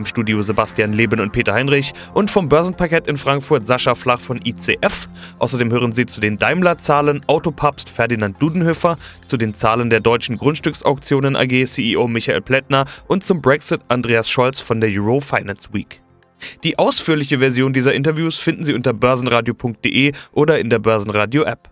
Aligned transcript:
Im 0.00 0.06
Studio 0.06 0.40
Sebastian 0.40 0.94
Leben 0.94 1.20
und 1.20 1.30
Peter 1.30 1.52
Heinrich 1.52 1.92
und 2.14 2.30
vom 2.30 2.48
Börsenparkett 2.48 3.06
in 3.06 3.18
Frankfurt 3.18 3.66
Sascha 3.66 3.94
Flach 3.94 4.18
von 4.18 4.40
ICF. 4.42 5.06
Außerdem 5.38 5.70
hören 5.70 5.92
Sie 5.92 6.06
zu 6.06 6.22
den 6.22 6.38
Daimler-Zahlen 6.38 7.20
Autopapst 7.26 7.90
Ferdinand 7.90 8.40
Dudenhöfer, 8.40 8.96
zu 9.26 9.36
den 9.36 9.52
Zahlen 9.52 9.90
der 9.90 10.00
deutschen 10.00 10.38
Grundstücksauktionen 10.38 11.36
AG 11.36 11.66
CEO 11.66 12.08
Michael 12.08 12.40
Plättner 12.40 12.86
und 13.08 13.26
zum 13.26 13.42
Brexit 13.42 13.82
Andreas 13.88 14.30
Scholz 14.30 14.62
von 14.62 14.80
der 14.80 14.88
Euro 14.90 15.20
Finance 15.20 15.68
Week. 15.72 16.00
Die 16.64 16.78
ausführliche 16.78 17.38
Version 17.38 17.74
dieser 17.74 17.92
Interviews 17.92 18.38
finden 18.38 18.64
Sie 18.64 18.72
unter 18.72 18.94
börsenradio.de 18.94 20.12
oder 20.32 20.58
in 20.58 20.70
der 20.70 20.78
Börsenradio 20.78 21.42
App. 21.42 21.68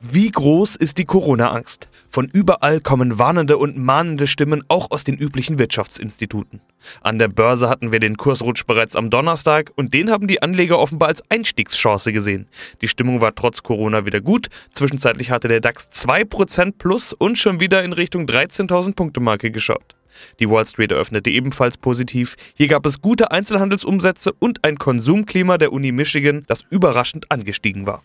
Wie 0.00 0.30
groß 0.30 0.76
ist 0.76 0.98
die 0.98 1.04
Corona-Angst? 1.04 1.88
Von 2.10 2.28
überall 2.32 2.80
kommen 2.80 3.18
warnende 3.18 3.58
und 3.58 3.76
mahnende 3.76 4.26
Stimmen 4.26 4.62
auch 4.68 4.90
aus 4.90 5.04
den 5.04 5.16
üblichen 5.16 5.58
Wirtschaftsinstituten. 5.58 6.60
An 7.02 7.18
der 7.18 7.28
Börse 7.28 7.68
hatten 7.68 7.92
wir 7.92 8.00
den 8.00 8.16
Kursrutsch 8.16 8.64
bereits 8.66 8.96
am 8.96 9.10
Donnerstag 9.10 9.72
und 9.76 9.94
den 9.94 10.10
haben 10.10 10.26
die 10.26 10.42
Anleger 10.42 10.78
offenbar 10.78 11.08
als 11.08 11.22
Einstiegschance 11.30 12.12
gesehen. 12.12 12.46
Die 12.80 12.88
Stimmung 12.88 13.20
war 13.20 13.34
trotz 13.34 13.62
Corona 13.62 14.06
wieder 14.06 14.20
gut. 14.20 14.48
Zwischenzeitlich 14.72 15.30
hatte 15.30 15.48
der 15.48 15.60
DAX 15.60 15.88
2% 15.92 16.74
plus 16.78 17.12
und 17.12 17.38
schon 17.38 17.60
wieder 17.60 17.82
in 17.82 17.92
Richtung 17.92 18.26
13.000 18.26 18.94
Punkte 18.94 19.20
Marke 19.20 19.50
geschaut. 19.50 19.96
Die 20.40 20.48
Wall 20.48 20.66
Street 20.66 20.92
eröffnete 20.92 21.30
ebenfalls 21.30 21.76
positiv. 21.76 22.36
Hier 22.54 22.68
gab 22.68 22.86
es 22.86 23.00
gute 23.00 23.30
Einzelhandelsumsätze 23.30 24.32
und 24.32 24.64
ein 24.64 24.78
Konsumklima 24.78 25.58
der 25.58 25.72
Uni 25.72 25.92
Michigan, 25.92 26.44
das 26.46 26.64
überraschend 26.70 27.30
angestiegen 27.30 27.86
war. 27.86 28.02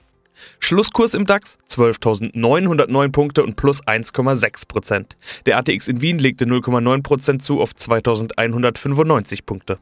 Schlusskurs 0.60 1.14
im 1.14 1.26
DAX 1.26 1.58
12.909 1.70 3.12
Punkte 3.12 3.44
und 3.44 3.56
plus 3.56 3.84
1,6 3.84 4.68
Prozent. 4.68 5.18
Der 5.46 5.58
ATX 5.58 5.88
in 5.88 6.02
Wien 6.02 6.20
legte 6.20 6.46
0,9 6.46 7.04
Prozent 7.04 7.44
zu 7.44 7.62
auf 7.62 7.72
2.195 7.72 9.46
Punkte. 9.46 9.80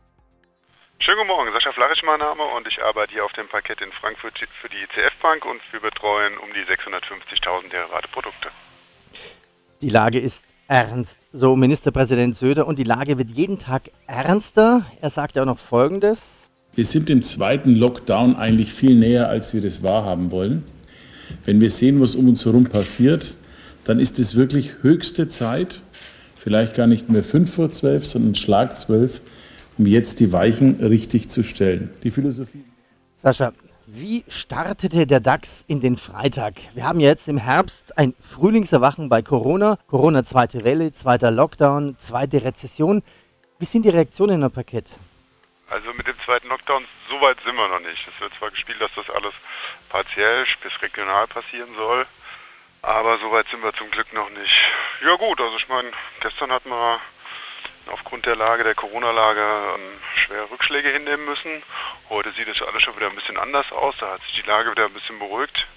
Schönen 1.00 1.18
guten 1.18 1.30
Morgen, 1.30 1.52
Sascha 1.52 1.72
Flach 1.72 1.92
ist 1.92 2.04
mein 2.04 2.20
Name 2.20 2.44
und 2.44 2.68
ich 2.68 2.82
arbeite 2.84 3.14
hier 3.14 3.26
auf 3.26 3.34
dem 3.34 3.48
Parkett 3.48 3.82
in 3.82 3.92
Frankfurt 3.92 4.38
für 4.38 4.70
die 4.70 4.78
ICF 4.78 5.16
Bank 5.20 5.46
und 5.46 5.60
wir 5.72 5.80
betreuen 5.80 6.38
um 6.38 6.50
die 6.54 6.62
650.000 6.62 7.70
Derivate-Produkte. 7.70 8.50
Die 9.82 9.90
Lage 9.90 10.20
ist 10.20 10.46
ernst, 10.68 11.20
so 11.34 11.56
Ministerpräsident 11.56 12.36
Söder, 12.36 12.68
und 12.68 12.78
die 12.78 12.84
Lage 12.84 13.18
wird 13.18 13.30
jeden 13.30 13.60
Tag 13.60 13.90
ernster. 14.08 14.86
Er 15.02 15.10
sagt 15.10 15.36
ja 15.36 15.42
auch 15.42 15.48
noch 15.48 15.60
Folgendes. 15.60 16.41
Wir 16.74 16.86
sind 16.86 17.10
dem 17.10 17.22
zweiten 17.22 17.76
Lockdown 17.76 18.38
eigentlich 18.38 18.72
viel 18.72 18.96
näher, 18.96 19.28
als 19.28 19.54
wir 19.54 19.60
das 19.60 19.84
wahrhaben 19.84 20.32
wollen. 20.32 20.64
Wenn 21.44 21.60
wir 21.60 21.70
sehen, 21.70 22.00
was 22.00 22.16
um 22.16 22.30
uns 22.30 22.46
herum 22.46 22.64
passiert, 22.64 23.34
dann 23.84 24.00
ist 24.00 24.20
es 24.20 24.36
wirklich 24.36 24.76
höchste 24.82 25.28
Zeit, 25.28 25.82
vielleicht 26.38 26.76
gar 26.76 26.88
nicht 26.88 27.10
mehr 27.10 27.24
fünf 27.24 27.54
vor 27.54 27.72
zwölf, 27.72 28.06
sondern 28.06 28.36
Schlag 28.36 28.78
zwölf, 28.78 29.20
um 29.78 29.86
jetzt 29.86 30.22
die 30.22 30.32
Weichen 30.32 30.76
richtig 30.76 31.28
zu 31.28 31.44
stellen. 31.44 31.90
Die 32.04 32.12
Philosophie. 32.12 32.64
Sascha, 33.18 33.52
wie 33.86 34.24
startete 34.30 35.06
der 35.06 35.20
DAX 35.20 35.66
in 35.68 35.82
den 35.82 35.98
Freitag? 35.98 36.54
Wir 36.74 36.86
haben 36.86 37.02
jetzt 37.02 37.28
im 37.28 37.38
Herbst 37.38 37.98
ein 37.98 38.14
Frühlingserwachen 38.22 39.10
bei 39.10 39.22
Corona. 39.22 39.78
Corona 39.88 40.24
zweite 40.24 40.64
Welle, 40.64 40.94
zweiter 40.94 41.32
Lockdown, 41.32 41.98
zweite 41.98 42.46
Rezession. 42.46 43.02
Wie 43.60 43.66
sind 43.66 43.84
die 43.84 43.90
Reaktionen 43.90 44.42
am 44.42 44.52
Parkett? 44.52 44.86
Also 45.72 45.94
mit 45.94 46.06
dem 46.06 46.20
zweiten 46.26 46.50
Lockdown, 46.50 46.86
so 47.10 47.22
weit 47.22 47.38
sind 47.46 47.56
wir 47.56 47.68
noch 47.70 47.80
nicht. 47.80 48.06
Es 48.06 48.20
wird 48.20 48.34
zwar 48.38 48.52
gespielt, 48.52 48.82
dass 48.82 48.92
das 48.94 49.10
alles 49.10 49.34
partiell 49.88 50.46
bis 50.62 50.82
regional 50.82 51.28
passieren 51.28 51.74
soll, 51.76 52.06
aber 52.82 53.18
so 53.20 53.32
weit 53.32 53.48
sind 53.50 53.64
wir 53.64 53.74
zum 53.76 53.90
Glück 53.90 54.12
noch 54.12 54.30
nicht. 54.32 54.54
Ja 55.02 55.16
gut, 55.16 55.40
also 55.40 55.56
ich 55.56 55.70
meine, 55.70 55.90
gestern 56.20 56.52
hatten 56.52 56.70
wir 56.70 57.00
aufgrund 57.88 58.26
der 58.26 58.36
Lage, 58.36 58.66
der 58.66 58.76
Corona-Lage, 58.76 59.40
ähm, 59.76 60.02
schwere 60.16 60.52
Rückschläge 60.52 60.90
hinnehmen 60.90 61.24
müssen. 61.24 61.64
Heute 62.10 62.34
sieht 62.34 62.50
es 62.50 62.62
alles 62.62 62.84
schon 62.84 62.98
wieder 62.98 63.08
ein 63.08 63.16
bisschen 63.16 63.38
anders 63.38 63.72
aus. 63.72 63.96
Da 63.98 64.12
hat 64.12 64.22
sich 64.24 64.42
die 64.42 64.50
Lage 64.50 64.72
wieder 64.72 64.88
ein 64.88 64.94
bisschen 64.94 65.20
beruhigt. 65.20 65.68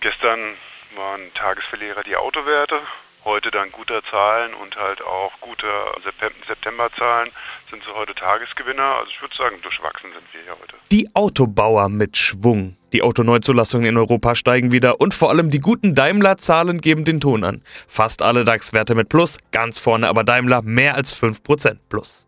Gestern 0.00 0.56
waren 0.96 1.32
Tagesverlierer 1.34 2.02
die 2.02 2.16
Autowerte 2.16 2.80
heute 3.24 3.50
dann 3.50 3.70
guter 3.72 4.02
Zahlen 4.10 4.54
und 4.54 4.76
halt 4.76 5.02
auch 5.02 5.32
gute 5.40 5.66
Septemberzahlen 6.48 7.30
sind 7.70 7.82
sie 7.84 7.94
heute 7.94 8.14
Tagesgewinner. 8.14 8.96
Also 8.98 9.10
ich 9.10 9.20
würde 9.20 9.36
sagen, 9.36 9.56
durchwachsen 9.62 10.10
sind 10.12 10.24
wir 10.32 10.42
hier 10.42 10.52
heute. 10.60 10.74
Die 10.90 11.14
Autobauer 11.14 11.88
mit 11.88 12.16
Schwung. 12.16 12.76
Die 12.92 13.02
Autoneuzulassungen 13.02 13.86
in 13.86 13.96
Europa 13.96 14.34
steigen 14.34 14.70
wieder 14.72 15.00
und 15.00 15.14
vor 15.14 15.30
allem 15.30 15.50
die 15.50 15.60
guten 15.60 15.94
Daimler-Zahlen 15.94 16.80
geben 16.80 17.04
den 17.04 17.20
Ton 17.20 17.42
an. 17.44 17.62
Fast 17.88 18.20
alle 18.20 18.44
DAX-Werte 18.44 18.94
mit 18.94 19.08
Plus, 19.08 19.38
ganz 19.50 19.78
vorne 19.78 20.08
aber 20.08 20.24
Daimler 20.24 20.60
mehr 20.62 20.94
als 20.94 21.18
5% 21.18 21.78
Plus. 21.88 22.26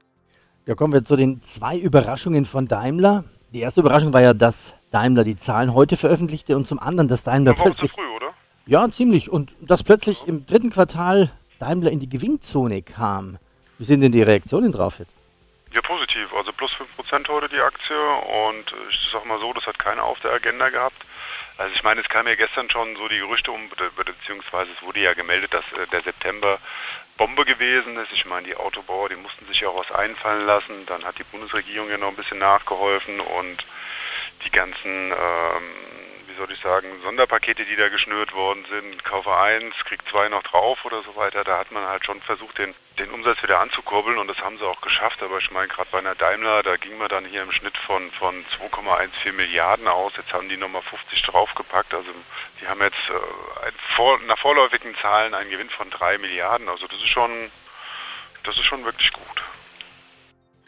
Ja, 0.66 0.74
kommen 0.74 0.94
wir 0.94 1.04
zu 1.04 1.16
den 1.16 1.42
zwei 1.42 1.76
Überraschungen 1.76 2.46
von 2.46 2.66
Daimler. 2.66 3.24
Die 3.52 3.60
erste 3.60 3.80
Überraschung 3.80 4.14
war 4.14 4.22
ja, 4.22 4.32
dass 4.32 4.72
Daimler 4.90 5.24
die 5.24 5.36
Zahlen 5.36 5.74
heute 5.74 5.98
veröffentlichte 5.98 6.56
und 6.56 6.66
zum 6.66 6.78
anderen, 6.78 7.08
dass 7.08 7.22
Daimler 7.24 7.52
plötzlich... 7.52 7.92
Früh, 7.92 8.06
oder? 8.16 8.23
Ja, 8.66 8.90
ziemlich. 8.90 9.30
Und 9.30 9.54
dass 9.60 9.82
plötzlich 9.82 10.26
im 10.26 10.46
dritten 10.46 10.70
Quartal 10.70 11.30
Daimler 11.58 11.90
in 11.90 12.00
die 12.00 12.08
Gewinnzone 12.08 12.82
kam. 12.82 13.38
Wie 13.78 13.84
sind 13.84 14.00
denn 14.00 14.12
die 14.12 14.22
Reaktionen 14.22 14.72
drauf 14.72 14.98
jetzt? 14.98 15.18
Ja, 15.72 15.82
positiv. 15.82 16.32
Also 16.34 16.52
plus 16.52 16.72
5% 16.72 17.28
heute 17.28 17.48
die 17.48 17.60
Aktie. 17.60 17.96
Und 18.48 18.74
ich 18.88 19.08
sag 19.12 19.26
mal 19.26 19.38
so, 19.40 19.52
das 19.52 19.66
hat 19.66 19.78
keiner 19.78 20.04
auf 20.04 20.18
der 20.20 20.32
Agenda 20.32 20.68
gehabt. 20.70 20.96
Also 21.56 21.72
ich 21.74 21.82
meine, 21.84 22.00
es 22.00 22.08
kam 22.08 22.26
ja 22.26 22.34
gestern 22.34 22.68
schon 22.70 22.96
so 22.96 23.06
die 23.08 23.18
Gerüchte 23.18 23.52
um, 23.52 23.60
beziehungsweise 23.96 24.70
es 24.76 24.82
wurde 24.82 25.00
ja 25.00 25.14
gemeldet, 25.14 25.54
dass 25.54 25.64
äh, 25.72 25.86
der 25.92 26.02
September 26.02 26.58
Bombe 27.16 27.44
gewesen 27.44 27.96
ist. 27.98 28.12
Ich 28.12 28.26
meine, 28.26 28.46
die 28.46 28.56
Autobauer, 28.56 29.08
die 29.08 29.16
mussten 29.16 29.46
sich 29.46 29.60
ja 29.60 29.68
auch 29.68 29.78
was 29.78 29.96
einfallen 29.96 30.46
lassen. 30.46 30.86
Dann 30.86 31.04
hat 31.04 31.18
die 31.18 31.24
Bundesregierung 31.24 31.88
ja 31.90 31.98
noch 31.98 32.08
ein 32.08 32.16
bisschen 32.16 32.38
nachgeholfen 32.38 33.20
und 33.20 33.64
die 34.44 34.50
ganzen 34.50 35.12
ähm, 35.12 35.62
wie 36.34 36.38
soll 36.38 36.52
ich 36.52 36.60
sagen, 36.60 36.88
Sonderpakete, 37.04 37.64
die 37.64 37.76
da 37.76 37.88
geschnürt 37.88 38.34
worden 38.34 38.64
sind, 38.68 39.04
kaufe 39.04 39.32
eins, 39.36 39.74
krieg 39.84 40.00
zwei 40.10 40.28
noch 40.28 40.42
drauf 40.42 40.84
oder 40.84 41.02
so 41.02 41.14
weiter, 41.14 41.44
da 41.44 41.58
hat 41.58 41.70
man 41.70 41.84
halt 41.84 42.04
schon 42.04 42.20
versucht, 42.22 42.58
den, 42.58 42.74
den 42.98 43.10
Umsatz 43.10 43.40
wieder 43.42 43.60
anzukurbeln 43.60 44.18
und 44.18 44.28
das 44.28 44.38
haben 44.38 44.58
sie 44.58 44.64
auch 44.64 44.80
geschafft. 44.80 45.22
Aber 45.22 45.38
ich 45.38 45.50
meine, 45.52 45.68
gerade 45.68 45.88
bei 45.92 45.98
einer 45.98 46.16
Daimler, 46.16 46.62
da 46.64 46.76
ging 46.76 46.98
man 46.98 47.08
dann 47.08 47.24
hier 47.24 47.42
im 47.42 47.52
Schnitt 47.52 47.76
von, 47.76 48.10
von 48.12 48.34
2,14 48.58 49.32
Milliarden 49.32 49.86
aus. 49.86 50.12
Jetzt 50.16 50.32
haben 50.32 50.48
die 50.48 50.56
nochmal 50.56 50.82
50 50.82 51.22
draufgepackt. 51.22 51.94
Also 51.94 52.10
die 52.60 52.66
haben 52.66 52.80
jetzt 52.80 52.96
äh, 53.10 53.72
vor, 53.94 54.18
nach 54.26 54.38
vorläufigen 54.38 54.96
Zahlen 55.00 55.34
einen 55.34 55.50
Gewinn 55.50 55.70
von 55.70 55.88
3 55.90 56.18
Milliarden. 56.18 56.68
Also 56.68 56.88
das 56.88 56.98
ist 56.98 57.08
schon, 57.08 57.30
das 58.42 58.56
ist 58.56 58.64
schon 58.64 58.84
wirklich 58.84 59.12
gut. 59.12 59.42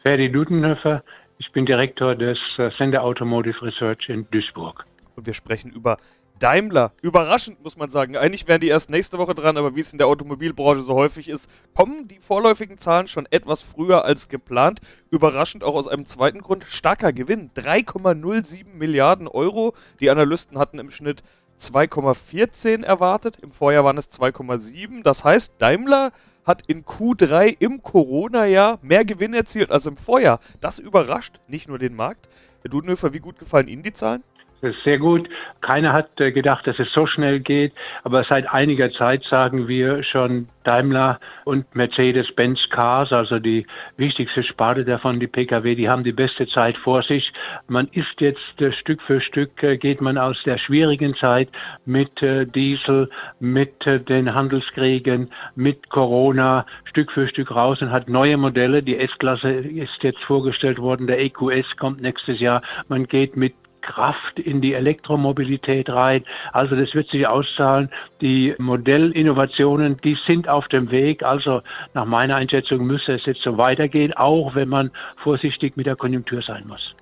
Ferdi 0.02 0.30
Dudenhöfer, 0.30 1.02
ich 1.38 1.50
bin 1.50 1.66
Direktor 1.66 2.14
des 2.14 2.38
Sender 2.78 3.02
Automotive 3.02 3.62
Research 3.62 4.08
in 4.08 4.30
Duisburg 4.30 4.86
und 5.16 5.26
wir 5.26 5.34
sprechen 5.34 5.70
über 5.70 5.98
Daimler. 6.38 6.92
Überraschend, 7.00 7.62
muss 7.64 7.76
man 7.76 7.88
sagen. 7.88 8.16
Eigentlich 8.16 8.46
wären 8.46 8.60
die 8.60 8.68
erst 8.68 8.90
nächste 8.90 9.18
Woche 9.18 9.34
dran, 9.34 9.56
aber 9.56 9.74
wie 9.74 9.80
es 9.80 9.92
in 9.92 9.98
der 9.98 10.06
Automobilbranche 10.06 10.82
so 10.82 10.94
häufig 10.94 11.28
ist, 11.28 11.50
kommen 11.74 12.08
die 12.08 12.18
vorläufigen 12.20 12.78
Zahlen 12.78 13.06
schon 13.06 13.26
etwas 13.30 13.62
früher 13.62 14.04
als 14.04 14.28
geplant. 14.28 14.80
Überraschend 15.10 15.64
auch 15.64 15.74
aus 15.74 15.88
einem 15.88 16.06
zweiten 16.06 16.40
Grund. 16.40 16.64
Starker 16.64 17.12
Gewinn. 17.12 17.50
3,07 17.56 18.66
Milliarden 18.74 19.28
Euro. 19.28 19.74
Die 20.00 20.10
Analysten 20.10 20.58
hatten 20.58 20.78
im 20.78 20.90
Schnitt 20.90 21.22
2,14 21.58 22.84
erwartet. 22.84 23.38
Im 23.40 23.50
Vorjahr 23.50 23.84
waren 23.84 23.96
es 23.96 24.10
2,7. 24.10 25.02
Das 25.02 25.24
heißt, 25.24 25.54
Daimler 25.58 26.12
hat 26.44 26.62
in 26.66 26.84
Q3 26.84 27.56
im 27.58 27.82
Corona-Jahr 27.82 28.78
mehr 28.82 29.04
Gewinn 29.04 29.34
erzielt 29.34 29.70
als 29.70 29.86
im 29.86 29.96
Vorjahr. 29.96 30.40
Das 30.60 30.78
überrascht 30.78 31.40
nicht 31.48 31.66
nur 31.68 31.78
den 31.78 31.96
Markt. 31.96 32.28
Herr 32.62 32.70
Dudenhöfer, 32.70 33.14
wie 33.14 33.20
gut 33.20 33.38
gefallen 33.38 33.68
Ihnen 33.68 33.82
die 33.82 33.92
Zahlen? 33.92 34.22
Das 34.62 34.74
ist 34.74 34.84
sehr 34.84 34.98
gut. 34.98 35.28
Keiner 35.60 35.92
hat 35.92 36.18
äh, 36.18 36.32
gedacht, 36.32 36.66
dass 36.66 36.78
es 36.78 36.90
so 36.92 37.06
schnell 37.06 37.40
geht. 37.40 37.72
Aber 38.04 38.24
seit 38.24 38.50
einiger 38.50 38.90
Zeit 38.90 39.22
sagen 39.24 39.68
wir 39.68 40.02
schon 40.02 40.48
Daimler 40.64 41.20
und 41.44 41.74
Mercedes-Benz 41.74 42.70
Cars, 42.70 43.12
also 43.12 43.38
die 43.38 43.66
wichtigste 43.96 44.42
Sparte 44.42 44.84
davon, 44.84 45.20
die 45.20 45.26
Pkw, 45.26 45.74
die 45.74 45.88
haben 45.88 46.04
die 46.04 46.12
beste 46.12 46.46
Zeit 46.46 46.76
vor 46.78 47.02
sich. 47.02 47.32
Man 47.68 47.88
ist 47.92 48.20
jetzt 48.20 48.60
äh, 48.60 48.72
Stück 48.72 49.02
für 49.02 49.20
Stück, 49.20 49.62
äh, 49.62 49.76
geht 49.76 50.00
man 50.00 50.16
aus 50.16 50.42
der 50.44 50.56
schwierigen 50.56 51.14
Zeit 51.14 51.48
mit 51.84 52.20
Diesel, 52.54 53.10
mit 53.38 53.84
den 53.84 54.34
Handelskriegen, 54.34 55.30
mit 55.54 55.90
Corona 55.90 56.66
Stück 56.84 57.12
für 57.12 57.28
Stück 57.28 57.54
raus 57.54 57.82
und 57.82 57.90
hat 57.90 58.08
neue 58.08 58.36
Modelle. 58.36 58.82
Die 58.82 58.96
S-Klasse 58.96 59.50
ist 59.50 60.02
jetzt 60.02 60.22
vorgestellt 60.24 60.78
worden, 60.78 61.06
der 61.06 61.20
EQS 61.20 61.76
kommt 61.76 62.00
nächstes 62.00 62.40
Jahr. 62.40 62.62
Man 62.88 63.06
geht 63.06 63.36
mit 63.36 63.54
Kraft 63.86 64.38
in 64.38 64.60
die 64.60 64.74
Elektromobilität 64.74 65.88
rein. 65.88 66.24
Also 66.52 66.76
das 66.76 66.94
wird 66.94 67.08
sich 67.08 67.26
auszahlen. 67.26 67.90
Die 68.20 68.54
Modellinnovationen, 68.58 69.96
die 70.04 70.16
sind 70.26 70.48
auf 70.48 70.68
dem 70.68 70.90
Weg. 70.90 71.22
Also 71.22 71.62
nach 71.94 72.04
meiner 72.04 72.36
Einschätzung 72.36 72.86
müsste 72.86 73.14
es 73.14 73.24
jetzt 73.24 73.42
so 73.42 73.56
weitergehen, 73.56 74.12
auch 74.12 74.54
wenn 74.54 74.68
man 74.68 74.90
vorsichtig 75.16 75.76
mit 75.76 75.86
der 75.86 75.96
Konjunktur 75.96 76.42
sein 76.42 76.64
muss. 76.66 76.94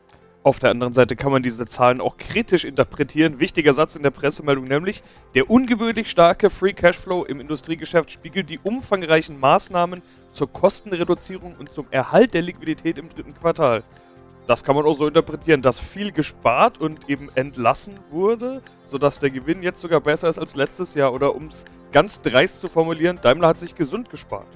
Auf 0.44 0.58
der 0.58 0.70
anderen 0.70 0.92
Seite 0.92 1.16
kann 1.16 1.32
man 1.32 1.42
diese 1.42 1.66
Zahlen 1.66 2.02
auch 2.02 2.18
kritisch 2.18 2.66
interpretieren. 2.66 3.40
Wichtiger 3.40 3.72
Satz 3.72 3.96
in 3.96 4.02
der 4.02 4.10
Pressemeldung 4.10 4.64
nämlich, 4.64 5.02
der 5.34 5.48
ungewöhnlich 5.48 6.10
starke 6.10 6.50
Free 6.50 6.74
Cashflow 6.74 7.24
im 7.24 7.40
Industriegeschäft 7.40 8.10
spiegelt 8.10 8.50
die 8.50 8.60
umfangreichen 8.62 9.40
Maßnahmen 9.40 10.02
zur 10.32 10.52
Kostenreduzierung 10.52 11.54
und 11.58 11.72
zum 11.72 11.86
Erhalt 11.90 12.34
der 12.34 12.42
Liquidität 12.42 12.98
im 12.98 13.08
dritten 13.08 13.34
Quartal. 13.34 13.84
Das 14.46 14.62
kann 14.62 14.76
man 14.76 14.84
auch 14.84 14.96
so 14.96 15.06
interpretieren, 15.06 15.62
dass 15.62 15.78
viel 15.78 16.12
gespart 16.12 16.78
und 16.78 17.08
eben 17.08 17.30
entlassen 17.34 17.94
wurde, 18.10 18.62
sodass 18.84 19.18
der 19.18 19.30
Gewinn 19.30 19.62
jetzt 19.62 19.80
sogar 19.80 20.00
besser 20.00 20.28
ist 20.28 20.38
als 20.38 20.54
letztes 20.54 20.94
Jahr. 20.94 21.14
Oder 21.14 21.34
um 21.34 21.46
es 21.46 21.64
ganz 21.92 22.20
dreist 22.20 22.60
zu 22.60 22.68
formulieren, 22.68 23.18
Daimler 23.22 23.48
hat 23.48 23.58
sich 23.58 23.74
gesund 23.74 24.10
gespart. 24.10 24.46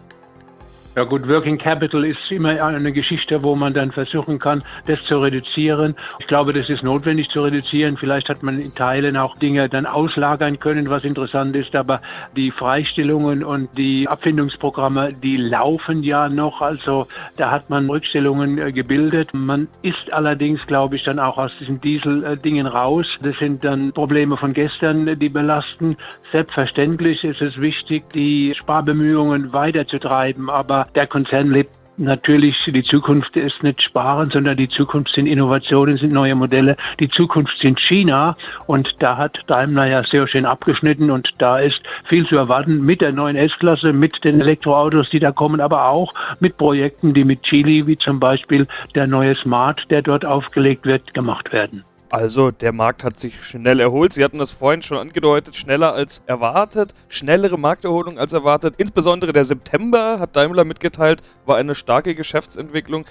Ja 0.98 1.04
gut, 1.04 1.28
Working 1.28 1.58
Capital 1.58 2.04
ist 2.04 2.28
immer 2.32 2.60
eine 2.60 2.90
Geschichte, 2.90 3.40
wo 3.44 3.54
man 3.54 3.72
dann 3.72 3.92
versuchen 3.92 4.40
kann, 4.40 4.64
das 4.88 5.04
zu 5.04 5.20
reduzieren. 5.20 5.94
Ich 6.18 6.26
glaube, 6.26 6.52
das 6.52 6.68
ist 6.68 6.82
notwendig 6.82 7.28
zu 7.28 7.40
reduzieren. 7.40 7.96
Vielleicht 7.96 8.28
hat 8.28 8.42
man 8.42 8.58
in 8.58 8.74
Teilen 8.74 9.16
auch 9.16 9.38
Dinge 9.38 9.68
dann 9.68 9.86
auslagern 9.86 10.58
können, 10.58 10.90
was 10.90 11.04
interessant 11.04 11.54
ist. 11.54 11.76
Aber 11.76 12.00
die 12.34 12.50
Freistellungen 12.50 13.44
und 13.44 13.68
die 13.78 14.08
Abfindungsprogramme, 14.08 15.12
die 15.12 15.36
laufen 15.36 16.02
ja 16.02 16.28
noch. 16.28 16.62
Also 16.62 17.06
da 17.36 17.52
hat 17.52 17.70
man 17.70 17.88
Rückstellungen 17.88 18.58
äh, 18.58 18.72
gebildet. 18.72 19.34
Man 19.34 19.68
ist 19.82 20.12
allerdings, 20.12 20.66
glaube 20.66 20.96
ich, 20.96 21.04
dann 21.04 21.20
auch 21.20 21.38
aus 21.38 21.52
diesen 21.60 21.80
Diesel-Dingen 21.80 22.66
raus. 22.66 23.06
Das 23.22 23.38
sind 23.38 23.62
dann 23.62 23.92
Probleme 23.92 24.36
von 24.36 24.52
gestern, 24.52 25.16
die 25.16 25.28
belasten. 25.28 25.96
Selbstverständlich 26.32 27.22
ist 27.22 27.40
es 27.40 27.60
wichtig, 27.60 28.10
die 28.12 28.52
Sparbemühungen 28.56 29.52
weiterzutreiben. 29.52 30.50
Aber 30.50 30.87
der 30.94 31.06
Konzern 31.06 31.50
lebt 31.50 31.70
natürlich, 31.98 32.56
die 32.66 32.82
Zukunft 32.82 33.36
ist 33.36 33.62
nicht 33.62 33.82
Sparen, 33.82 34.30
sondern 34.30 34.56
die 34.56 34.68
Zukunft 34.68 35.12
sind 35.14 35.26
Innovationen, 35.26 35.96
sind 35.96 36.12
neue 36.12 36.34
Modelle. 36.34 36.76
Die 37.00 37.08
Zukunft 37.08 37.58
sind 37.58 37.80
China 37.80 38.36
und 38.66 38.94
da 39.00 39.16
hat 39.16 39.42
Daimler 39.46 39.86
ja 39.86 40.02
sehr 40.04 40.26
schön 40.28 40.46
abgeschnitten 40.46 41.10
und 41.10 41.34
da 41.38 41.58
ist 41.58 41.80
viel 42.04 42.26
zu 42.26 42.36
erwarten 42.36 42.84
mit 42.84 43.00
der 43.00 43.12
neuen 43.12 43.36
S-Klasse, 43.36 43.92
mit 43.92 44.24
den 44.24 44.40
Elektroautos, 44.40 45.10
die 45.10 45.20
da 45.20 45.32
kommen, 45.32 45.60
aber 45.60 45.88
auch 45.88 46.14
mit 46.40 46.56
Projekten, 46.56 47.14
die 47.14 47.24
mit 47.24 47.42
Chile, 47.42 47.86
wie 47.86 47.98
zum 47.98 48.20
Beispiel 48.20 48.66
der 48.94 49.06
neue 49.06 49.34
Smart, 49.34 49.90
der 49.90 50.02
dort 50.02 50.24
aufgelegt 50.24 50.86
wird, 50.86 51.14
gemacht 51.14 51.52
werden. 51.52 51.84
Also 52.10 52.50
der 52.50 52.72
Markt 52.72 53.04
hat 53.04 53.20
sich 53.20 53.44
schnell 53.44 53.80
erholt. 53.80 54.14
Sie 54.14 54.24
hatten 54.24 54.38
das 54.38 54.50
vorhin 54.50 54.80
schon 54.80 54.96
angedeutet, 54.96 55.54
schneller 55.54 55.92
als 55.92 56.22
erwartet, 56.26 56.94
schnellere 57.08 57.58
Markterholung 57.58 58.18
als 58.18 58.32
erwartet. 58.32 58.74
Insbesondere 58.78 59.34
der 59.34 59.44
September, 59.44 60.18
hat 60.18 60.34
Daimler 60.34 60.64
mitgeteilt, 60.64 61.20
war 61.44 61.56
eine 61.56 61.74
starke 61.74 62.14
Geschäftsentwicklung. 62.14 63.04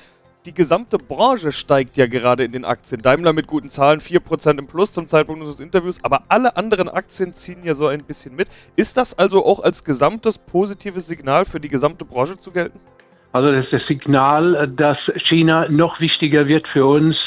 Die 0.48 0.54
gesamte 0.54 0.98
Branche 0.98 1.52
steigt 1.52 1.96
ja 1.96 2.08
gerade 2.08 2.44
in 2.44 2.54
den 2.54 2.66
Aktien. 2.66 3.04
Daimler 3.04 3.34
mit 3.34 3.46
guten 3.46 3.70
Zahlen, 3.70 4.00
4% 4.00 4.58
im 4.58 4.66
Plus 4.66 4.94
zum 4.94 5.08
Zeitpunkt 5.08 5.42
unseres 5.42 5.60
Interviews, 5.60 5.98
aber 6.02 6.24
alle 6.30 6.56
anderen 6.56 6.90
Aktien 6.90 7.34
ziehen 7.34 7.64
ja 7.64 7.76
so 7.76 7.88
ein 7.88 8.04
bisschen 8.04 8.36
mit. 8.36 8.48
Ist 8.76 8.98
das 8.98 9.16
also 9.16 9.46
auch 9.46 9.60
als 9.60 9.84
gesamtes 9.84 10.40
positives 10.40 11.06
Signal 11.06 11.46
für 11.46 11.60
die 11.60 11.70
gesamte 11.70 12.04
Branche 12.06 12.38
zu 12.38 12.52
gelten? 12.52 12.80
Also 13.34 13.52
das 13.52 13.66
ist 13.66 13.74
das 13.74 13.88
Signal, 13.88 14.70
dass 14.76 14.98
China 15.18 15.68
noch 15.70 16.00
wichtiger 16.00 16.48
wird 16.48 16.68
für 16.68 16.86
uns. 16.86 17.18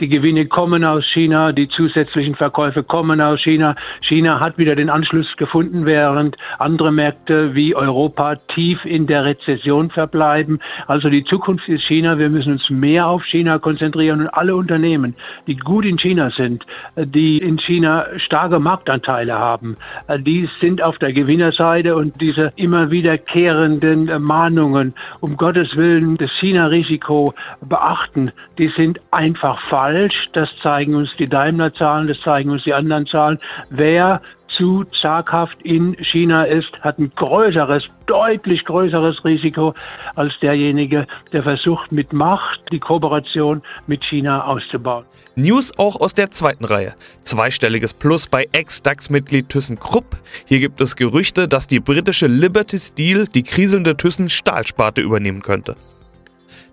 Die 0.00 0.08
Gewinne 0.08 0.46
kommen 0.46 0.84
aus 0.84 1.06
China, 1.06 1.52
die 1.52 1.68
zusätzlichen 1.68 2.34
Verkäufe 2.34 2.82
kommen 2.82 3.20
aus 3.20 3.40
China. 3.40 3.74
China 4.00 4.40
hat 4.40 4.58
wieder 4.58 4.76
den 4.76 4.90
Anschluss 4.90 5.36
gefunden, 5.36 5.86
während 5.86 6.36
andere 6.58 6.92
Märkte 6.92 7.54
wie 7.54 7.74
Europa 7.74 8.36
tief 8.48 8.84
in 8.84 9.06
der 9.06 9.24
Rezession 9.24 9.90
verbleiben. 9.90 10.58
Also 10.86 11.08
die 11.08 11.24
Zukunft 11.24 11.68
ist 11.68 11.84
China. 11.84 12.18
Wir 12.18 12.30
müssen 12.30 12.52
uns 12.52 12.68
mehr 12.68 13.06
auf 13.06 13.24
China 13.24 13.58
konzentrieren 13.58 14.22
und 14.22 14.28
alle 14.28 14.56
Unternehmen, 14.56 15.14
die 15.46 15.56
gut 15.56 15.84
in 15.84 15.98
China 15.98 16.30
sind, 16.30 16.66
die 16.96 17.38
in 17.38 17.58
China 17.58 18.06
starke 18.16 18.58
Marktanteile 18.58 19.38
haben, 19.38 19.76
die 20.18 20.48
sind 20.60 20.82
auf 20.82 20.98
der 20.98 21.12
Gewinnerseite 21.12 21.96
und 21.96 22.20
diese 22.20 22.50
immer 22.56 22.90
wiederkehrenden 22.90 24.22
Mahnungen 24.22 24.94
um 25.20 25.36
Gottes 25.44 25.76
Willen 25.76 26.16
das 26.16 26.30
China-Risiko 26.40 27.34
beachten, 27.60 28.32
die 28.56 28.68
sind 28.68 28.98
einfach 29.10 29.60
falsch. 29.68 30.30
Das 30.32 30.48
zeigen 30.62 30.94
uns 30.94 31.14
die 31.18 31.28
Daimler-Zahlen, 31.28 32.08
das 32.08 32.18
zeigen 32.22 32.48
uns 32.48 32.64
die 32.64 32.72
anderen 32.72 33.04
Zahlen. 33.04 33.38
Wer 33.68 34.22
zu 34.48 34.84
zaghaft 35.00 35.60
in 35.62 35.94
China 35.94 36.44
ist, 36.44 36.80
hat 36.80 36.98
ein 36.98 37.12
größeres, 37.14 37.88
deutlich 38.06 38.64
größeres 38.64 39.24
Risiko 39.24 39.74
als 40.14 40.38
derjenige, 40.40 41.06
der 41.32 41.42
versucht 41.42 41.92
mit 41.92 42.12
Macht 42.12 42.60
die 42.70 42.80
Kooperation 42.80 43.62
mit 43.86 44.04
China 44.04 44.44
auszubauen. 44.44 45.04
News 45.36 45.76
auch 45.78 46.00
aus 46.00 46.14
der 46.14 46.30
zweiten 46.30 46.64
Reihe. 46.64 46.94
Zweistelliges 47.22 47.92
Plus 47.92 48.26
bei 48.26 48.48
Ex-DAX-Mitglied 48.52 49.48
ThyssenKrupp. 49.48 50.16
Hier 50.46 50.60
gibt 50.60 50.80
es 50.80 50.94
Gerüchte, 50.94 51.48
dass 51.48 51.66
die 51.66 51.80
britische 51.80 52.26
Liberty 52.26 52.78
Steel 52.78 53.26
die 53.26 53.42
kriselnde 53.42 53.96
Thyssen 53.96 54.28
Stahlsparte 54.28 55.00
übernehmen 55.00 55.42
könnte. 55.42 55.74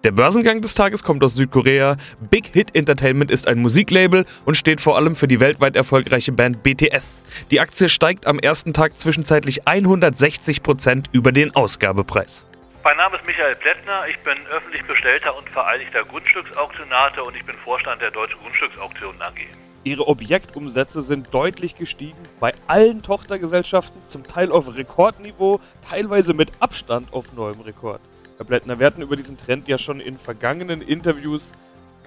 Der 0.03 0.11
Börsengang 0.11 0.63
des 0.63 0.73
Tages 0.73 1.03
kommt 1.03 1.23
aus 1.23 1.35
Südkorea. 1.35 1.95
Big 2.31 2.47
Hit 2.53 2.75
Entertainment 2.75 3.29
ist 3.29 3.47
ein 3.47 3.59
Musiklabel 3.59 4.25
und 4.45 4.57
steht 4.57 4.81
vor 4.81 4.97
allem 4.97 5.15
für 5.15 5.27
die 5.27 5.39
weltweit 5.39 5.75
erfolgreiche 5.75 6.31
Band 6.31 6.63
BTS. 6.63 7.23
Die 7.51 7.59
Aktie 7.59 7.87
steigt 7.87 8.25
am 8.25 8.39
ersten 8.39 8.73
Tag 8.73 8.99
zwischenzeitlich 8.99 9.65
160% 9.65 11.05
über 11.11 11.31
den 11.31 11.55
Ausgabepreis. 11.55 12.47
Mein 12.83 12.97
Name 12.97 13.15
ist 13.17 13.27
Michael 13.27 13.53
Plättner, 13.57 14.07
ich 14.09 14.17
bin 14.21 14.33
öffentlich 14.51 14.83
bestellter 14.85 15.37
und 15.37 15.47
vereidigter 15.49 16.03
Grundstücksauktionator 16.03 17.27
und 17.27 17.35
ich 17.35 17.45
bin 17.45 17.55
Vorstand 17.63 18.01
der 18.01 18.09
Deutschen 18.09 18.39
Grundstücksauktionen 18.39 19.21
AG. 19.21 19.35
Ihre 19.83 20.07
Objektumsätze 20.07 21.03
sind 21.03 21.31
deutlich 21.31 21.75
gestiegen, 21.75 22.17
bei 22.39 22.55
allen 22.65 23.03
Tochtergesellschaften, 23.03 24.01
zum 24.07 24.25
Teil 24.25 24.51
auf 24.51 24.75
Rekordniveau, 24.75 25.59
teilweise 25.87 26.33
mit 26.33 26.51
Abstand 26.59 27.13
auf 27.13 27.33
neuem 27.33 27.61
Rekord. 27.61 28.01
Herr 28.41 28.45
Blättner, 28.45 28.79
wir 28.79 28.87
hatten 28.87 29.03
über 29.03 29.15
diesen 29.15 29.37
Trend 29.37 29.67
ja 29.67 29.77
schon 29.77 29.99
in 29.99 30.17
vergangenen 30.17 30.81
Interviews 30.81 31.51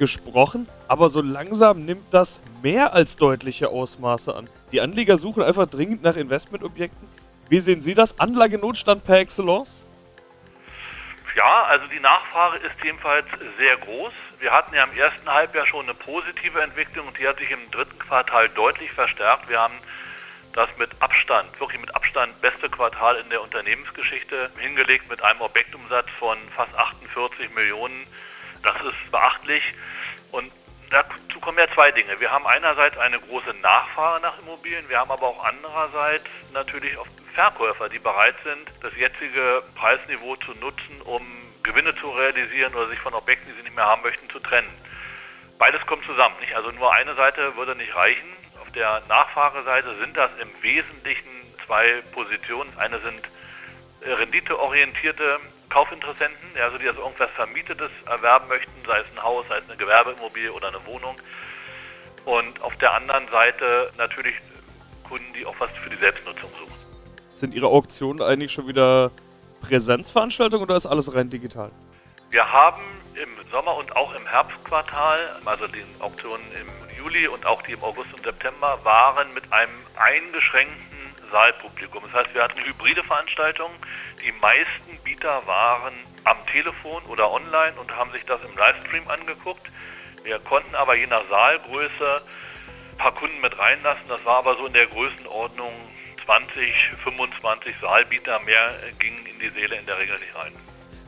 gesprochen, 0.00 0.66
aber 0.88 1.08
so 1.08 1.20
langsam 1.20 1.84
nimmt 1.84 2.12
das 2.12 2.40
mehr 2.60 2.92
als 2.92 3.14
deutliche 3.14 3.68
Ausmaße 3.68 4.34
an. 4.34 4.48
Die 4.72 4.80
Anleger 4.80 5.16
suchen 5.16 5.44
einfach 5.44 5.66
dringend 5.66 6.02
nach 6.02 6.16
Investmentobjekten. 6.16 7.08
Wie 7.48 7.60
sehen 7.60 7.80
Sie 7.80 7.94
das? 7.94 8.18
Anlagenotstand 8.18 9.04
per 9.04 9.18
Excellence? 9.18 9.86
Ja, 11.36 11.66
also 11.68 11.86
die 11.86 12.00
Nachfrage 12.00 12.56
ist 12.66 12.74
jedenfalls 12.82 13.26
sehr 13.56 13.76
groß. 13.76 14.12
Wir 14.40 14.50
hatten 14.50 14.74
ja 14.74 14.82
im 14.82 14.98
ersten 14.98 15.30
Halbjahr 15.30 15.66
schon 15.66 15.84
eine 15.84 15.94
positive 15.94 16.60
Entwicklung 16.60 17.06
und 17.06 17.16
die 17.16 17.28
hat 17.28 17.38
sich 17.38 17.52
im 17.52 17.70
dritten 17.70 17.96
Quartal 18.00 18.48
deutlich 18.48 18.90
verstärkt. 18.90 19.48
Wir 19.48 19.60
haben 19.60 19.74
das 20.54 20.68
mit 20.78 20.90
Abstand, 21.00 21.60
wirklich 21.60 21.80
mit 21.80 21.94
Abstand 21.94 22.40
beste 22.40 22.70
Quartal 22.70 23.16
in 23.16 23.28
der 23.28 23.42
Unternehmensgeschichte 23.42 24.50
hingelegt 24.58 25.08
mit 25.10 25.22
einem 25.22 25.40
Objektumsatz 25.40 26.08
von 26.18 26.38
fast 26.56 26.74
48 26.74 27.52
Millionen. 27.54 28.06
Das 28.62 28.76
ist 28.76 29.10
beachtlich 29.10 29.62
und 30.30 30.50
dazu 30.90 31.40
kommen 31.40 31.58
ja 31.58 31.66
zwei 31.74 31.90
Dinge. 31.90 32.18
Wir 32.20 32.30
haben 32.30 32.46
einerseits 32.46 32.96
eine 32.98 33.18
große 33.18 33.52
Nachfrage 33.62 34.22
nach 34.22 34.38
Immobilien, 34.38 34.88
wir 34.88 34.98
haben 34.98 35.10
aber 35.10 35.26
auch 35.26 35.44
andererseits 35.44 36.26
natürlich 36.52 36.96
auch 36.96 37.06
Verkäufer, 37.34 37.88
die 37.88 37.98
bereit 37.98 38.36
sind, 38.44 38.72
das 38.80 38.96
jetzige 38.96 39.64
Preisniveau 39.74 40.36
zu 40.36 40.52
nutzen, 40.54 41.02
um 41.02 41.26
Gewinne 41.64 41.94
zu 41.96 42.10
realisieren 42.10 42.74
oder 42.74 42.88
sich 42.88 43.00
von 43.00 43.12
Objekten, 43.12 43.50
die 43.50 43.56
sie 43.56 43.64
nicht 43.64 43.74
mehr 43.74 43.86
haben 43.86 44.02
möchten, 44.02 44.30
zu 44.30 44.38
trennen. 44.38 44.70
Beides 45.58 45.84
kommt 45.86 46.04
zusammen. 46.04 46.36
Nicht? 46.40 46.54
Also 46.54 46.70
nur 46.70 46.92
eine 46.92 47.14
Seite 47.14 47.56
würde 47.56 47.74
nicht 47.74 47.94
reichen. 47.94 48.28
Der 48.74 49.02
Nachfrageseite 49.08 49.94
sind 50.00 50.16
das 50.16 50.30
im 50.40 50.48
Wesentlichen 50.62 51.28
zwei 51.64 52.02
Positionen. 52.12 52.70
Eine 52.76 53.00
sind 53.00 53.22
renditeorientierte 54.02 55.38
Kaufinteressenten, 55.68 56.48
also 56.62 56.78
die 56.78 56.84
das 56.84 56.96
irgendwas 56.96 57.30
Vermietetes 57.30 57.90
erwerben 58.06 58.48
möchten, 58.48 58.72
sei 58.86 59.00
es 59.00 59.06
ein 59.16 59.22
Haus, 59.22 59.46
sei 59.48 59.58
es 59.58 59.64
eine 59.68 59.76
Gewerbeimmobilie 59.76 60.52
oder 60.52 60.68
eine 60.68 60.84
Wohnung. 60.86 61.16
Und 62.24 62.60
auf 62.62 62.76
der 62.76 62.92
anderen 62.94 63.28
Seite 63.28 63.90
natürlich 63.96 64.34
Kunden, 65.04 65.32
die 65.38 65.44
auch 65.46 65.54
was 65.58 65.70
für 65.82 65.90
die 65.90 65.96
Selbstnutzung 65.96 66.50
suchen. 66.58 66.74
Sind 67.34 67.54
Ihre 67.54 67.66
Auktionen 67.66 68.22
eigentlich 68.22 68.52
schon 68.52 68.66
wieder 68.66 69.10
Präsenzveranstaltungen 69.60 70.64
oder 70.64 70.76
ist 70.76 70.86
alles 70.86 71.14
rein 71.14 71.30
digital? 71.30 71.70
Wir 72.34 72.50
haben 72.50 72.82
im 73.14 73.28
Sommer 73.52 73.76
und 73.76 73.94
auch 73.94 74.12
im 74.12 74.26
Herbstquartal, 74.26 75.40
also 75.44 75.68
die 75.68 75.84
Auktionen 76.00 76.44
im 76.50 76.96
Juli 76.98 77.28
und 77.28 77.46
auch 77.46 77.62
die 77.62 77.74
im 77.74 77.84
August 77.84 78.12
und 78.12 78.24
September, 78.24 78.76
waren 78.82 79.32
mit 79.34 79.52
einem 79.52 79.70
eingeschränkten 79.94 81.14
Saalpublikum. 81.30 82.02
Das 82.02 82.24
heißt, 82.24 82.34
wir 82.34 82.42
hatten 82.42 82.58
hybride 82.58 83.04
Veranstaltungen. 83.04 83.76
Die 84.20 84.32
meisten 84.32 84.98
Bieter 85.04 85.46
waren 85.46 85.94
am 86.24 86.36
Telefon 86.50 87.04
oder 87.04 87.30
online 87.30 87.74
und 87.78 87.94
haben 87.94 88.10
sich 88.10 88.24
das 88.24 88.40
im 88.42 88.56
Livestream 88.56 89.06
angeguckt. 89.06 89.68
Wir 90.24 90.40
konnten 90.40 90.74
aber 90.74 90.96
je 90.96 91.06
nach 91.06 91.22
Saalgröße 91.30 92.20
ein 92.90 92.98
paar 92.98 93.14
Kunden 93.14 93.40
mit 93.42 93.56
reinlassen. 93.56 94.08
Das 94.08 94.24
war 94.24 94.38
aber 94.38 94.56
so 94.56 94.66
in 94.66 94.72
der 94.72 94.88
Größenordnung 94.88 95.72
20, 96.24 96.94
25 97.04 97.76
Saalbieter. 97.80 98.40
Mehr 98.40 98.74
ging 98.98 99.24
in 99.24 99.38
die 99.38 99.50
Seele 99.50 99.76
in 99.76 99.86
der 99.86 100.00
Regel 100.00 100.18
nicht 100.18 100.34
rein. 100.34 100.52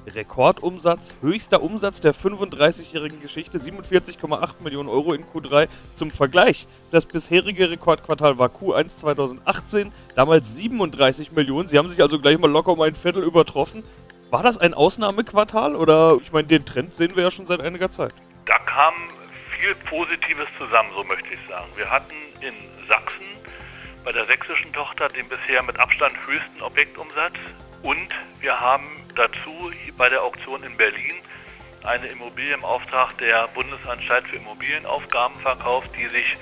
Rekordumsatz, 0.07 1.15
höchster 1.21 1.63
Umsatz 1.63 2.01
der 2.01 2.15
35-jährigen 2.15 3.21
Geschichte, 3.21 3.59
47,8 3.59 4.63
Millionen 4.63 4.89
Euro 4.89 5.13
in 5.13 5.25
Q3. 5.25 5.69
Zum 5.95 6.11
Vergleich, 6.11 6.67
das 6.91 7.07
bisherige 7.07 7.71
Rekordquartal 7.71 8.39
war 8.39 8.49
Q1 8.49 8.97
2018, 8.97 9.93
damals 10.15 10.55
37 10.55 11.33
Millionen. 11.33 11.69
Sie 11.69 11.79
haben 11.79 11.89
sich 11.89 12.01
also 12.01 12.21
gleich 12.21 12.39
mal 12.39 12.51
locker 12.51 12.73
um 12.73 12.81
ein 12.81 12.95
Viertel 12.95 13.25
übertroffen. 13.25 13.83
War 14.31 14.43
das 14.43 14.59
ein 14.59 14.75
Ausnahmequartal 14.75 15.77
oder, 15.77 16.19
ich 16.21 16.33
meine, 16.33 16.49
den 16.49 16.65
Trend 16.65 16.95
sehen 16.95 17.15
wir 17.15 17.25
ja 17.25 17.31
schon 17.31 17.47
seit 17.47 17.61
einiger 17.61 17.91
Zeit? 17.91 18.13
Da 18.47 18.59
kam 18.59 18.95
viel 19.59 19.75
Positives 19.89 20.49
zusammen, 20.59 20.91
so 20.97 21.05
möchte 21.05 21.29
ich 21.33 21.49
sagen. 21.49 21.69
Wir 21.77 21.91
hatten 21.91 22.15
in 22.41 22.55
Sachsen 22.89 23.27
bei 24.05 24.13
der 24.13 24.27
sächsischen 24.27 24.73
Tochter 24.73 25.09
den 25.09 25.29
bisher 25.29 25.63
mit 25.63 25.79
Abstand 25.79 26.15
höchsten 26.27 26.63
Objektumsatz 26.63 27.35
und 27.87 28.09
wir 28.41 28.59
haben 28.59 28.85
dazu 29.15 29.71
bei 29.97 30.09
der 30.09 30.23
Auktion 30.25 30.61
in 30.65 30.77
Berlin 30.77 31.15
eine 31.85 32.09
Immobilie 32.09 32.53
im 32.53 32.65
Auftrag 32.65 33.17
der 33.19 33.47
Bundesanstalt 33.55 34.27
für 34.27 34.37
Immobilienaufgaben 34.37 35.39
verkauft, 35.41 35.91
die 35.97 36.09
sich 36.09 36.37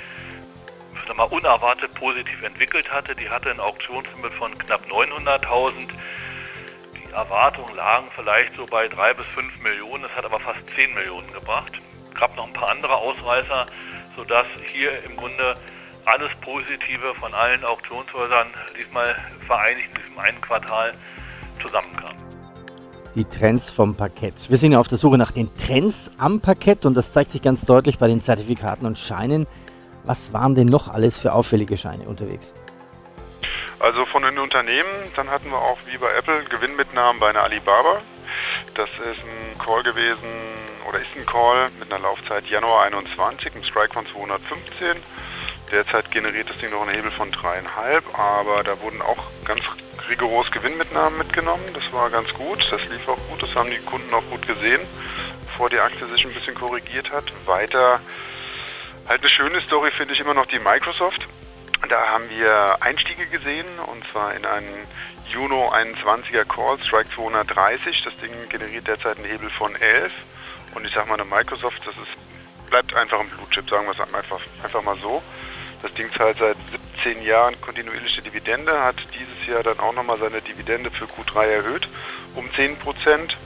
mal, 1.15 1.25
unerwartet 1.25 1.93
positiv 1.97 2.43
entwickelt 2.43 2.91
hatte. 2.91 3.15
Die 3.15 3.29
hatte 3.29 3.51
ein 3.51 3.61
Auktionshimmel 3.61 4.31
von 4.31 4.57
knapp 4.57 4.87
900.000. 4.87 5.91
Die 6.97 7.13
Erwartungen 7.13 7.77
lagen 7.77 8.07
vielleicht 8.15 8.57
so 8.57 8.65
bei 8.65 8.89
3 8.89 9.13
bis 9.13 9.27
5 9.27 9.61
Millionen. 9.61 10.05
Es 10.05 10.17
hat 10.17 10.25
aber 10.25 10.41
fast 10.41 10.61
10 10.75 10.95
Millionen 10.95 11.31
gebracht. 11.31 11.73
Es 12.09 12.19
gab 12.19 12.35
noch 12.37 12.47
ein 12.47 12.55
paar 12.55 12.71
andere 12.71 12.97
Ausreißer, 12.97 13.67
sodass 14.17 14.47
hier 14.73 15.05
im 15.05 15.15
Grunde 15.17 15.57
alles 16.07 16.35
Positive 16.41 17.15
von 17.17 17.35
allen 17.35 17.63
Auktionshäusern 17.65 18.47
diesmal 18.79 19.15
vereinigt 19.47 19.91
in 19.95 20.03
diesem 20.03 20.19
einen 20.19 20.41
Quartal 20.41 20.95
zusammenkam. 21.61 22.15
Die 23.15 23.25
Trends 23.25 23.71
vom 23.71 23.95
Parkett. 23.95 24.51
Wir 24.51 24.59
sind 24.59 24.73
ja 24.73 24.81
auf 24.81 24.89
der 24.89 24.99
Suche 24.99 25.19
nach 25.19 25.31
den 25.31 25.49
Trends 25.57 26.11
am 26.19 26.41
Parkett 26.41 26.85
und 26.85 26.95
das 26.95 27.13
zeigt 27.13 27.31
sich 27.31 27.43
ganz 27.43 27.65
deutlich 27.65 27.99
bei 27.99 28.09
den 28.09 28.23
Zertifikaten 28.23 28.87
und 28.87 28.99
Scheinen. 28.99 29.47
Was 30.05 30.33
waren 30.33 30.55
denn 30.55 30.67
noch 30.67 30.89
alles 30.89 31.17
für 31.17 31.33
auffällige 31.33 31.77
Scheine 31.77 32.05
unterwegs? 32.05 32.53
Also 33.79 34.07
von 34.07 34.23
den 34.23 34.39
Unternehmen, 34.39 34.89
dann 35.15 35.29
hatten 35.31 35.51
wir 35.51 35.59
auch 35.59 35.79
wie 35.87 35.99
bei 35.99 36.13
Apple 36.17 36.43
Gewinnmitnahmen 36.45 37.21
bei 37.21 37.31
einer 37.31 37.43
Alibaba. 37.43 38.01
Das 38.75 38.89
ist 38.89 39.21
ein 39.21 39.59
Call 39.59 39.83
gewesen 39.83 40.29
oder 40.89 41.01
ist 41.01 41.09
ein 41.17 41.27
Call 41.27 41.69
mit 41.79 41.93
einer 41.93 42.03
Laufzeit 42.03 42.47
Januar 42.47 42.85
21, 42.85 43.55
ein 43.55 43.65
Strike 43.65 43.93
von 43.93 44.07
215. 44.07 44.97
Derzeit 45.71 46.11
generiert 46.11 46.51
das 46.51 46.59
Ding 46.59 46.71
noch 46.71 46.83
einen 46.83 46.95
Hebel 46.95 47.11
von 47.11 47.31
dreieinhalb, 47.31 48.05
aber 48.19 48.63
da 48.63 48.81
wurden 48.81 49.03
auch 49.03 49.23
ganz 49.45 49.61
rigoros 50.09 50.51
Gewinnmitnahmen 50.51 51.19
mitgenommen. 51.19 51.65
Das 51.75 51.93
war 51.93 52.11
ganz 52.11 52.33
gut, 52.35 52.67
das 52.71 52.83
lief 52.89 53.09
auch 53.09 53.19
gut, 53.29 53.43
das 53.43 53.55
haben 53.55 53.71
die 53.71 53.79
Kunden 53.79 54.13
auch 54.13 54.25
gut 54.31 54.47
gesehen, 54.47 54.81
bevor 55.47 55.71
die 55.71 55.79
Aktie 55.79 56.07
sich 56.09 56.25
ein 56.25 56.35
bisschen 56.35 56.55
korrigiert 56.55 57.11
hat. 57.13 57.25
Weiter, 57.47 58.01
halt 59.09 59.21
eine 59.21 59.31
schöne 59.31 59.61
Story 59.63 59.91
finde 59.91 60.15
ich 60.15 60.21
immer 60.21 60.35
noch 60.35 60.47
die 60.47 60.59
Microsoft. 60.59 61.27
Da 61.89 62.09
haben 62.09 62.31
wir 62.31 62.79
Einstiege 62.81 63.27
gesehen 63.27 63.67
und 63.87 64.09
zwar 64.11 64.35
in 64.35 64.47
einen 64.47 64.87
Juno 65.29 65.71
21er 65.71 66.45
Call, 66.45 66.79
Strike 66.85 67.11
230. 67.15 68.03
Das 68.05 68.17
Ding 68.19 68.33
generiert 68.49 68.87
derzeit 68.87 69.19
einen 69.19 69.27
Hebel 69.27 69.51
von 69.51 69.75
11. 69.77 70.13
Und 70.75 70.87
ich 70.87 70.95
sag 70.95 71.07
mal, 71.09 71.15
eine 71.15 71.25
Microsoft, 71.25 71.81
das 71.87 71.95
ist, 71.97 72.71
bleibt 72.71 72.95
einfach 72.95 73.21
ein 73.21 73.29
Blue 73.29 73.49
Chip, 73.51 73.69
sagen 73.69 73.87
wir 73.87 73.93
es 73.93 74.01
einfach, 74.01 74.41
einfach 74.63 74.83
mal 74.83 74.97
so. 74.99 75.23
Das 75.85 75.93
Ding 75.93 76.11
zahlt 76.15 76.39
seit 76.39 76.57
17 77.03 77.23
Jahren 77.23 77.61
kontinuierliche 77.61 78.23
Dividende, 78.23 78.73
hat 78.83 78.97
dieses 79.13 79.47
Jahr 79.47 79.63
dann 79.63 79.79
auch 79.81 79.93
nochmal 79.93 80.19
seine 80.19 80.41
Dividende 80.41 80.91
für 80.91 81.05
Q3 81.05 81.45
erhöht 81.45 81.89
um 82.35 82.51
10 82.55 82.79
Prozent. 82.79 83.37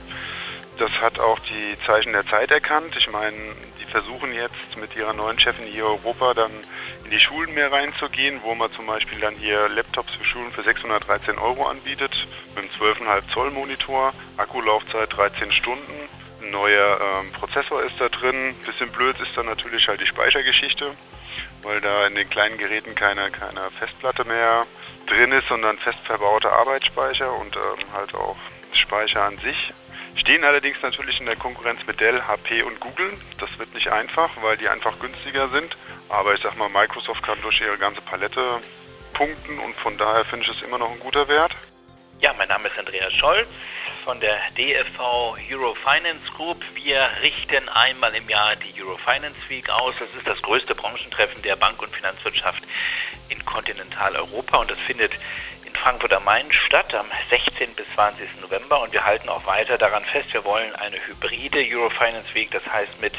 Das 0.78 0.92
hat 1.00 1.18
auch 1.18 1.40
die 1.40 1.76
Zeichen 1.85 2.12
der 2.12 2.25
Zeit 2.28 2.52
erkannt. 2.52 2.95
Ich 2.97 3.11
meine, 3.11 3.37
die 3.80 3.90
versuchen 3.90 4.33
jetzt 4.33 4.76
mit 4.76 4.95
ihrer 4.95 5.14
neuen 5.14 5.37
Chefin 5.40 5.66
hier 5.66 5.87
Europa 5.87 6.33
dann 6.35 6.52
in 7.04 7.11
die 7.11 7.18
Schulen 7.18 7.52
mehr 7.54 7.73
reinzugehen, 7.73 8.40
wo 8.45 8.54
man 8.54 8.71
zum 8.71 8.87
Beispiel 8.87 9.18
dann 9.18 9.35
hier 9.35 9.68
Laptops 9.71 10.14
für 10.14 10.25
Schulen 10.25 10.52
für 10.52 10.62
613 10.62 11.38
Euro 11.38 11.66
anbietet, 11.66 12.28
mit 12.54 12.71
einem 12.71 12.95
12,5 12.95 13.33
Zoll 13.35 13.50
Monitor, 13.50 14.12
Akkulaufzeit 14.37 15.12
13 15.12 15.50
Stunden. 15.50 16.09
Ein 16.40 16.50
neuer 16.52 17.00
ähm, 17.00 17.33
Prozessor 17.33 17.83
ist 17.83 17.97
da 17.99 18.09
drin. 18.09 18.54
Bisschen 18.64 18.92
blöd 18.92 19.18
ist 19.21 19.37
dann 19.37 19.47
natürlich 19.47 19.88
halt 19.88 20.00
die 20.00 20.07
Speichergeschichte 20.07 20.92
weil 21.62 21.81
da 21.81 22.07
in 22.07 22.15
den 22.15 22.29
kleinen 22.29 22.59
Geräten 22.59 22.95
keine, 22.95 23.31
keine 23.31 23.71
Festplatte 23.79 24.25
mehr 24.25 24.67
drin 25.07 25.33
ist, 25.33 25.49
sondern 25.49 25.79
fest 25.79 25.99
verbauter 26.05 26.53
Arbeitsspeicher 26.53 27.33
und 27.33 27.57
ähm, 27.57 27.93
halt 27.93 28.15
auch 28.15 28.37
Speicher 28.73 29.25
an 29.25 29.38
sich. 29.38 29.73
Stehen 30.15 30.45
allerdings 30.45 30.79
natürlich 30.83 31.21
in 31.21 31.27
der 31.27 31.37
Konkurrenz 31.37 31.81
mit 31.87 32.00
Dell, 32.00 32.21
HP 32.23 32.62
und 32.62 32.81
Google. 32.81 33.12
Das 33.38 33.57
wird 33.59 33.73
nicht 33.73 33.88
einfach, 33.88 34.31
weil 34.43 34.57
die 34.57 34.69
einfach 34.69 34.99
günstiger 34.99 35.49
sind. 35.49 35.77
Aber 36.09 36.35
ich 36.35 36.43
sag 36.43 36.57
mal, 36.57 36.69
Microsoft 36.69 37.23
kann 37.23 37.41
durch 37.41 37.61
ihre 37.61 37.79
ganze 37.79 38.00
Palette 38.00 38.61
punkten 39.12 39.59
und 39.61 39.75
von 39.77 39.97
daher 39.97 40.25
finde 40.25 40.47
ich 40.47 40.57
es 40.57 40.62
immer 40.67 40.79
noch 40.79 40.91
ein 40.91 40.99
guter 40.99 41.29
Wert. 41.29 41.55
Ja, 42.21 42.35
mein 42.37 42.49
Name 42.49 42.69
ist 42.69 42.79
Andreas 42.79 43.12
Scholz 43.12 43.49
von 44.05 44.21
der 44.21 44.38
DFV 44.57 45.37
Eurofinance 45.50 46.31
Group. 46.37 46.64
Wir 46.75 47.09
richten 47.23 47.69
einmal 47.69 48.14
im 48.14 48.28
Jahr 48.28 48.57
die 48.57 48.83
Eurofinance 48.83 49.37
Week 49.49 49.69
aus. 49.71 49.95
Das 49.99 50.09
ist 50.17 50.26
das 50.26 50.40
größte 50.43 50.75
Branchentreffen 50.75 51.43
der 51.43 51.57
Bank- 51.57 51.81
und 51.83 51.95
Finanzwirtschaft 51.95 52.62
in 53.28 53.45
Kontinentaleuropa 53.45 54.59
und 54.59 54.71
das 54.71 54.78
findet 54.81 55.12
in 55.64 55.75
Frankfurt 55.75 56.12
am 56.12 56.25
Main 56.25 56.50
statt 56.50 56.95
am 56.95 57.07
16. 57.31 57.75
bis 57.75 57.87
20. 57.95 58.40
November 58.40 58.81
und 58.83 58.93
wir 58.93 59.05
halten 59.05 59.28
auch 59.28 59.45
weiter 59.47 59.78
daran 59.78 60.05
fest, 60.05 60.33
wir 60.33 60.45
wollen 60.45 60.75
eine 60.76 60.97
hybride 61.07 61.64
Eurofinance 61.71 62.35
Week, 62.35 62.50
das 62.50 62.67
heißt 62.67 63.00
mit 63.00 63.14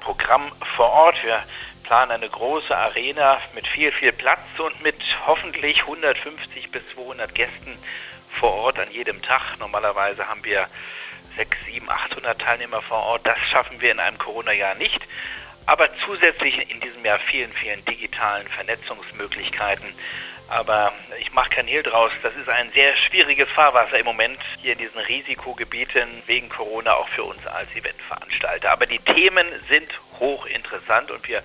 Programm 0.00 0.52
vor 0.76 0.90
Ort. 0.90 1.16
Wir 1.22 1.42
planen 1.84 2.12
eine 2.12 2.28
große 2.28 2.76
Arena 2.76 3.38
mit 3.54 3.66
viel, 3.66 3.92
viel 3.92 4.12
Platz 4.12 4.40
und 4.58 4.82
mit 4.82 4.96
hoffentlich 5.26 5.80
150 5.82 6.70
bis 6.70 6.82
200 6.94 7.34
Gästen 7.34 7.78
vor 8.32 8.52
Ort 8.54 8.78
an 8.78 8.90
jedem 8.90 9.22
Tag. 9.22 9.58
Normalerweise 9.58 10.28
haben 10.28 10.44
wir 10.44 10.66
6, 11.36 11.56
7, 11.66 11.88
800 11.88 12.38
Teilnehmer 12.40 12.82
vor 12.82 12.98
Ort. 12.98 13.26
Das 13.26 13.38
schaffen 13.50 13.80
wir 13.80 13.92
in 13.92 14.00
einem 14.00 14.18
Corona-Jahr 14.18 14.74
nicht. 14.74 15.00
Aber 15.66 15.88
zusätzlich 16.04 16.70
in 16.70 16.80
diesem 16.80 17.04
Jahr 17.04 17.18
vielen, 17.20 17.52
vielen 17.52 17.84
digitalen 17.84 18.46
Vernetzungsmöglichkeiten. 18.48 19.86
Aber 20.48 20.92
ich 21.18 21.32
mache 21.32 21.50
kein 21.50 21.66
Hehl 21.66 21.82
draus. 21.82 22.12
Das 22.22 22.34
ist 22.34 22.48
ein 22.48 22.70
sehr 22.72 22.94
schwieriges 22.96 23.48
Fahrwasser 23.50 23.98
im 23.98 24.04
Moment 24.04 24.38
hier 24.60 24.72
in 24.72 24.78
diesen 24.78 24.98
Risikogebieten 24.98 26.22
wegen 26.26 26.48
Corona 26.48 26.94
auch 26.94 27.08
für 27.08 27.24
uns 27.24 27.46
als 27.46 27.70
Eventveranstalter. 27.74 28.70
Aber 28.70 28.86
die 28.86 28.98
Themen 28.98 29.46
sind 29.68 29.88
hochinteressant 30.18 31.10
und 31.10 31.26
wir 31.26 31.42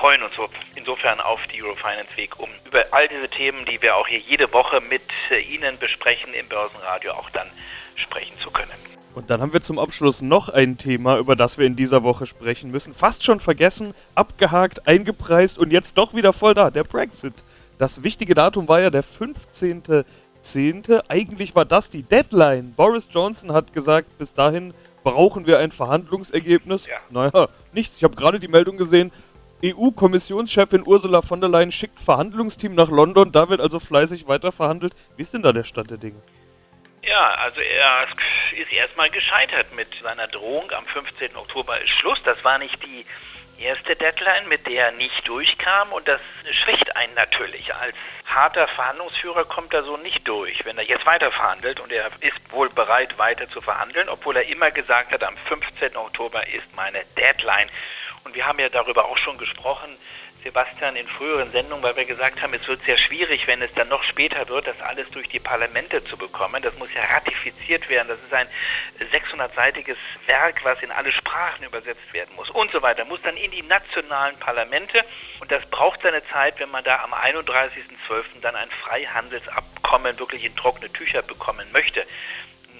freuen 0.00 0.22
uns 0.22 0.32
insofern 0.76 1.20
auf 1.20 1.46
die 1.48 1.62
Eurofinance 1.62 2.08
Week, 2.16 2.38
um 2.40 2.48
über 2.66 2.86
all 2.90 3.06
diese 3.08 3.28
Themen, 3.28 3.66
die 3.66 3.80
wir 3.82 3.96
auch 3.96 4.08
hier 4.08 4.18
jede 4.18 4.50
Woche 4.52 4.80
mit 4.80 5.02
äh, 5.30 5.40
Ihnen 5.40 5.78
besprechen 5.78 6.32
im 6.32 6.48
Börsenradio, 6.48 7.12
auch 7.12 7.28
dann 7.30 7.46
sprechen 7.96 8.32
zu 8.40 8.50
können. 8.50 8.70
Und 9.14 9.28
dann 9.28 9.42
haben 9.42 9.52
wir 9.52 9.60
zum 9.60 9.78
Abschluss 9.78 10.22
noch 10.22 10.48
ein 10.48 10.78
Thema, 10.78 11.18
über 11.18 11.36
das 11.36 11.58
wir 11.58 11.66
in 11.66 11.76
dieser 11.76 12.02
Woche 12.02 12.26
sprechen 12.26 12.70
müssen. 12.70 12.94
Fast 12.94 13.24
schon 13.24 13.40
vergessen, 13.40 13.92
abgehakt, 14.14 14.86
eingepreist 14.86 15.58
und 15.58 15.70
jetzt 15.70 15.98
doch 15.98 16.14
wieder 16.14 16.32
voll 16.32 16.54
da, 16.54 16.70
der 16.70 16.84
Brexit. 16.84 17.34
Das 17.76 18.02
wichtige 18.02 18.34
Datum 18.34 18.68
war 18.68 18.80
ja 18.80 18.88
der 18.88 19.04
15.10. 19.04 21.02
Eigentlich 21.08 21.54
war 21.54 21.66
das 21.66 21.90
die 21.90 22.04
Deadline. 22.04 22.72
Boris 22.74 23.06
Johnson 23.10 23.52
hat 23.52 23.74
gesagt, 23.74 24.16
bis 24.16 24.32
dahin 24.32 24.72
brauchen 25.02 25.46
wir 25.46 25.58
ein 25.58 25.72
Verhandlungsergebnis. 25.72 26.86
Ja. 26.86 26.96
Naja, 27.10 27.48
nichts. 27.72 27.96
Ich 27.96 28.04
habe 28.04 28.16
gerade 28.16 28.38
die 28.38 28.48
Meldung 28.48 28.76
gesehen, 28.76 29.12
EU-Kommissionschefin 29.62 30.86
Ursula 30.86 31.20
von 31.20 31.40
der 31.40 31.50
Leyen 31.50 31.70
schickt 31.70 32.00
Verhandlungsteam 32.00 32.74
nach 32.74 32.88
London. 32.88 33.30
Da 33.30 33.48
wird 33.48 33.60
also 33.60 33.78
fleißig 33.78 34.26
weiter 34.26 34.52
verhandelt. 34.52 34.94
Wie 35.16 35.22
ist 35.22 35.34
denn 35.34 35.42
da 35.42 35.52
der 35.52 35.64
Stand 35.64 35.90
der 35.90 35.98
Dinge? 35.98 36.22
Ja, 37.04 37.34
also 37.34 37.60
er 37.60 38.06
ist 38.58 38.72
erstmal 38.72 39.10
gescheitert 39.10 39.74
mit 39.74 39.88
seiner 40.02 40.28
Drohung. 40.28 40.70
Am 40.70 40.86
15. 40.86 41.36
Oktober 41.36 41.80
ist 41.80 41.90
Schluss. 41.90 42.22
Das 42.24 42.42
war 42.44 42.58
nicht 42.58 42.82
die 42.82 43.04
erste 43.58 43.96
Deadline, 43.96 44.48
mit 44.48 44.66
der 44.66 44.86
er 44.86 44.92
nicht 44.92 45.28
durchkam. 45.28 45.92
Und 45.92 46.08
das 46.08 46.20
schwächt 46.50 46.96
einen 46.96 47.14
natürlich. 47.14 47.74
Als 47.74 47.96
harter 48.26 48.66
Verhandlungsführer 48.68 49.44
kommt 49.44 49.74
er 49.74 49.82
so 49.84 49.96
nicht 49.98 50.26
durch, 50.26 50.64
wenn 50.64 50.78
er 50.78 50.84
jetzt 50.84 51.04
weiter 51.04 51.30
verhandelt. 51.30 51.80
Und 51.80 51.92
er 51.92 52.06
ist 52.20 52.40
wohl 52.50 52.70
bereit, 52.70 53.18
weiter 53.18 53.48
zu 53.50 53.60
verhandeln, 53.60 54.08
obwohl 54.08 54.36
er 54.36 54.46
immer 54.46 54.70
gesagt 54.70 55.12
hat, 55.12 55.22
am 55.22 55.36
15. 55.48 55.96
Oktober 55.96 56.46
ist 56.48 56.74
meine 56.76 57.04
Deadline. 57.18 57.68
Und 58.24 58.34
wir 58.34 58.46
haben 58.46 58.58
ja 58.58 58.68
darüber 58.68 59.06
auch 59.06 59.18
schon 59.18 59.38
gesprochen, 59.38 59.96
Sebastian, 60.42 60.96
in 60.96 61.06
früheren 61.06 61.50
Sendungen, 61.52 61.82
weil 61.82 61.96
wir 61.96 62.04
gesagt 62.04 62.40
haben, 62.40 62.54
es 62.54 62.66
wird 62.66 62.82
sehr 62.84 62.96
schwierig, 62.96 63.46
wenn 63.46 63.60
es 63.60 63.72
dann 63.74 63.88
noch 63.88 64.02
später 64.02 64.48
wird, 64.48 64.66
das 64.66 64.80
alles 64.80 65.08
durch 65.10 65.28
die 65.28 65.38
Parlamente 65.38 66.02
zu 66.04 66.16
bekommen. 66.16 66.62
Das 66.62 66.74
muss 66.78 66.88
ja 66.94 67.04
ratifiziert 67.14 67.88
werden. 67.88 68.08
Das 68.08 68.18
ist 68.18 68.32
ein 68.32 68.46
600-seitiges 69.12 69.98
Werk, 70.26 70.64
was 70.64 70.82
in 70.82 70.90
alle 70.90 71.12
Sprachen 71.12 71.64
übersetzt 71.64 72.12
werden 72.12 72.34
muss 72.36 72.50
und 72.50 72.70
so 72.70 72.80
weiter. 72.80 73.04
Muss 73.04 73.20
dann 73.22 73.36
in 73.36 73.50
die 73.50 73.62
nationalen 73.62 74.38
Parlamente 74.38 75.04
und 75.40 75.50
das 75.52 75.64
braucht 75.66 76.02
seine 76.02 76.26
Zeit, 76.28 76.58
wenn 76.58 76.70
man 76.70 76.84
da 76.84 77.02
am 77.02 77.12
31.12. 77.12 78.40
dann 78.40 78.56
ein 78.56 78.70
Freihandelsabkommen 78.70 80.18
wirklich 80.18 80.44
in 80.44 80.56
trockene 80.56 80.90
Tücher 80.92 81.22
bekommen 81.22 81.70
möchte. 81.72 82.06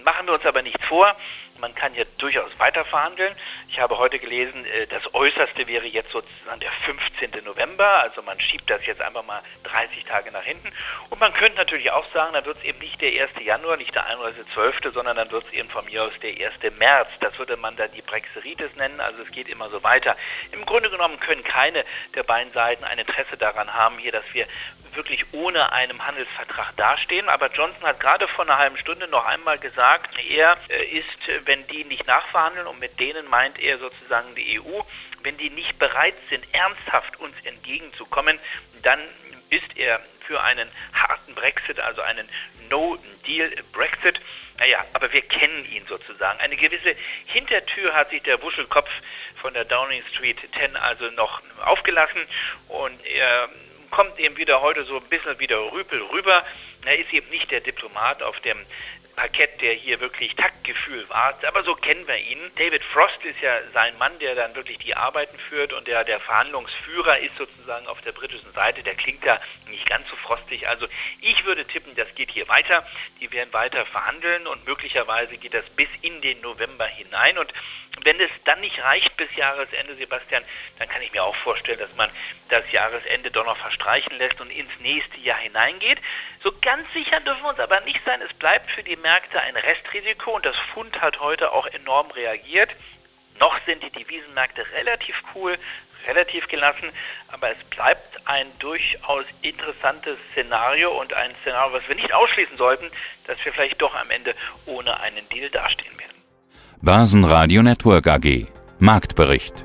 Machen 0.04 0.26
wir 0.26 0.35
uns 0.35 0.47
aber 0.47 0.62
nichts 0.62 0.82
vor. 0.87 1.14
Man 1.61 1.75
kann 1.75 1.93
hier 1.93 2.07
durchaus 2.19 2.50
weiter 2.59 2.85
verhandeln. 2.85 3.35
Ich 3.69 3.79
habe 3.79 3.99
heute 3.99 4.19
gelesen, 4.19 4.64
äh, 4.64 4.87
das 4.87 5.14
Äußerste 5.14 5.67
wäre 5.67 5.87
jetzt 5.87 6.11
sozusagen 6.11 6.61
der 6.61 6.71
15. 6.85 7.45
November. 7.45 8.02
Also 8.02 8.23
man 8.23 8.40
schiebt 8.40 8.71
das 8.71 8.85
jetzt 8.87 9.00
einfach 9.00 9.25
mal 9.25 9.43
30 9.64 10.05
Tage 10.05 10.33
nach 10.33 10.43
hinten. 10.43 10.73
Und 11.11 11.21
man 11.21 11.33
könnte 11.35 11.59
natürlich 11.59 11.90
auch 11.90 12.11
sagen, 12.12 12.33
dann 12.33 12.45
wird 12.47 12.59
es 12.59 12.64
eben 12.64 12.79
nicht 12.79 13.00
der 13.00 13.23
1. 13.23 13.45
Januar, 13.45 13.76
nicht 13.76 13.95
der 13.95 14.07
31.12., 14.07 14.93
sondern 14.93 15.17
dann 15.17 15.31
wird 15.31 15.45
es 15.47 15.52
eben 15.52 15.69
von 15.69 15.85
mir 15.85 16.05
aus 16.05 16.12
der 16.23 16.31
1. 16.31 16.79
März. 16.79 17.09
Das 17.21 17.38
würde 17.38 17.57
man 17.57 17.76
dann 17.76 17.93
die 17.93 18.02
Brexeritis 18.02 18.75
nennen. 18.76 19.00
Also 19.00 19.23
es 19.23 19.31
geht 19.31 19.49
immer 19.49 19.69
so 19.69 19.83
weiter. 19.83 20.17
Im 20.52 20.64
Grunde 20.64 20.90
genommen 20.90 21.21
können 21.21 21.45
keine 21.45 21.85
der 22.14 22.23
beiden 22.23 22.52
Seiten 22.52 22.85
ein 22.85 22.99
Interesse 22.99 23.37
daran 23.37 23.73
haben, 23.73 23.99
hier, 23.99 24.12
dass 24.12 24.25
wir 24.33 24.47
wirklich 24.94 25.25
ohne 25.32 25.73
einem 25.73 26.04
Handelsvertrag 26.04 26.76
dastehen. 26.76 27.28
Aber 27.28 27.50
Johnson 27.52 27.82
hat 27.85 28.00
gerade 28.00 28.28
vor 28.28 28.44
einer 28.44 28.59
halben 28.59 28.76
Stunde 28.78 29.09
noch 29.09 29.25
einmal 29.26 29.59
gesagt, 29.59 30.18
er 30.28 30.56
äh, 30.68 30.85
ist, 30.85 31.47
wenn 31.47 31.66
die 31.68 31.85
nicht 31.85 32.06
nachverhandeln, 32.06 32.66
und 32.66 32.78
mit 32.78 32.99
denen 33.00 33.28
meint 33.28 33.59
er 33.59 33.78
sozusagen 33.78 34.35
die 34.35 34.61
EU, 34.61 34.80
wenn 35.23 35.37
die 35.37 35.50
nicht 35.50 35.78
bereit 35.78 36.14
sind, 36.30 36.47
ernsthaft 36.52 37.18
uns 37.20 37.35
entgegenzukommen, 37.44 38.38
dann 38.82 39.00
ist 39.50 39.76
er 39.76 40.00
für 40.26 40.40
einen 40.42 40.68
harten 40.92 41.35
Brexit, 41.35 41.80
also 41.80 42.00
einen 42.02 42.28
No-Deal-Brexit. 42.68 44.20
Naja, 44.59 44.85
aber 44.92 45.12
wir 45.12 45.23
kennen 45.23 45.64
ihn 45.73 45.85
sozusagen. 45.88 46.38
Eine 46.40 46.56
gewisse 46.56 46.94
Hintertür 47.26 47.94
hat 47.94 48.11
sich 48.11 48.23
der 48.23 48.40
Wuschelkopf 48.42 48.90
von 49.40 49.54
der 49.54 49.64
Downing 49.64 50.02
Street 50.12 50.38
10 50.59 50.76
also 50.76 51.11
noch 51.12 51.40
aufgelassen 51.64 52.26
und 52.68 53.04
er 53.06 53.49
kommt 53.90 54.18
eben 54.18 54.37
wieder 54.37 54.61
heute 54.61 54.85
so 54.85 54.97
ein 54.97 55.04
bisschen 55.04 55.38
wieder 55.38 55.59
Rüpel 55.73 56.00
rüber. 56.12 56.44
Er 56.85 56.99
ist 56.99 57.12
eben 57.12 57.28
nicht 57.30 57.50
der 57.50 57.61
Diplomat 57.61 58.23
auf 58.23 58.38
dem 58.40 58.59
Parkett, 59.17 59.61
der 59.61 59.75
hier 59.75 60.00
wirklich 60.00 60.35
Taktgefühl 60.37 61.09
wahrt. 61.09 61.45
Aber 61.45 61.62
so 61.64 61.75
kennen 61.75 62.07
wir 62.07 62.17
ihn. 62.17 62.38
David 62.57 62.83
Frost 62.85 63.23
ist 63.25 63.40
ja 63.40 63.61
sein 63.73 63.97
Mann, 63.99 64.19
der 64.19 64.35
dann 64.35 64.55
wirklich 64.55 64.79
die 64.79 64.95
Arbeiten 64.95 65.38
führt 65.38 65.73
und 65.73 65.87
der 65.87 66.05
der 66.05 66.21
Verhandlungsführer 66.21 67.19
ist 67.19 67.37
sozusagen 67.37 67.87
auf 67.87 68.00
der 68.02 68.12
britischen 68.12 68.52
Seite. 68.52 68.83
Der 68.83 68.95
klingt 68.95 69.25
da 69.26 69.40
nicht 69.69 69.88
ganz 69.88 70.09
so 70.09 70.17
frostig. 70.17 70.69
Also 70.69 70.87
ich 71.21 71.45
würde 71.45 71.64
tippen, 71.67 71.95
das 71.97 72.09
geht 72.14 72.31
hier 72.31 72.49
weiter. 72.49 72.87
Die 73.21 73.31
werden 73.33 73.52
weiter 73.52 73.85
verhandeln 73.87 74.47
und 74.47 74.67
möglicherweise 74.67 75.37
geht 75.37 75.55
das 75.55 75.69
bis 75.71 75.88
in 76.02 76.21
den 76.23 76.40
November 76.40 76.87
hinein. 76.87 77.38
Und 77.38 77.52
wenn 78.02 78.19
es 78.21 78.31
dann 78.45 78.61
nicht 78.61 78.83
reicht 78.83 79.17
bis 79.17 79.29
Jahresende, 79.37 79.95
Sebastian, 79.97 80.43
dann 80.79 80.88
kann 80.88 81.02
ich 81.02 81.12
mir 81.12 81.23
auch 81.23 81.37
vorstellen, 81.37 81.79
dass 81.79 81.95
man 81.97 82.11
das 82.49 82.64
Jahresende 82.73 83.31
doch 83.31 83.45
noch 83.45 83.57
verstreichen 83.57 84.17
lässt 84.19 84.40
und 84.40 84.50
ins 84.50 84.71
nächste 84.81 85.19
Jahr 85.19 85.38
hineingeht. 85.38 85.99
So 86.43 86.52
ganz 86.62 86.90
sicher 86.93 87.21
dürfen 87.21 87.43
wir 87.43 87.50
uns 87.50 87.59
aber 87.59 87.81
nicht 87.81 88.00
sein. 88.05 88.21
Es 88.23 88.33
bleibt 88.35 88.71
für 88.71 88.83
die 88.83 88.97
Märkte 89.02 89.40
ein 89.40 89.57
Restrisiko 89.57 90.37
und 90.37 90.45
das 90.45 90.57
Fund 90.75 91.00
hat 91.00 91.21
heute 91.21 91.52
auch 91.52 91.66
enorm 91.66 92.11
reagiert. 92.11 92.71
Noch 93.38 93.59
sind 93.66 93.83
die 93.83 93.90
Devisenmärkte 93.90 94.64
relativ 94.73 95.23
cool, 95.35 95.57
relativ 96.07 96.47
gelassen, 96.49 96.90
aber 97.28 97.50
es 97.50 97.64
bleibt 97.71 98.21
ein 98.26 98.47
durchaus 98.59 99.25
interessantes 99.42 100.19
Szenario 100.33 100.90
und 101.00 101.12
ein 101.14 101.33
Szenario, 101.42 101.75
was 101.75 101.88
wir 101.88 101.97
nicht 101.97 102.12
ausschließen 102.12 102.57
sollten, 102.57 102.90
dass 103.26 103.42
wir 103.45 103.52
vielleicht 103.52 103.80
doch 103.80 103.95
am 103.95 104.11
Ende 104.11 104.35
ohne 104.66 104.99
einen 105.00 105.28
Deal 105.28 105.49
dastehen 105.50 105.99
werden. 105.99 106.16
Börsenradio 106.83 107.62
Network 107.62 108.07
AG 108.07 108.47
Marktbericht 108.78 109.64